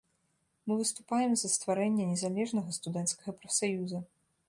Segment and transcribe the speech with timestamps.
[0.67, 4.07] Мы выступаем за стварэнне незалежнага студэнцкага прафсаюза.